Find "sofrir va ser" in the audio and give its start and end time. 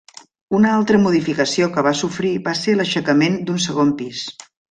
2.01-2.75